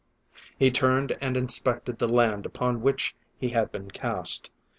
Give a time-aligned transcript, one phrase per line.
[0.57, 4.49] He turned and inspected the land upon which he had been cast.